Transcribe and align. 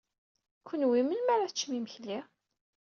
Kenwi 0.67 1.01
melmi 1.03 1.29
ara 1.33 1.49
teččem 1.51 1.71
imekli? 1.77 2.19